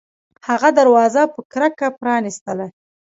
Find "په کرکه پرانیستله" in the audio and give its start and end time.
1.33-2.67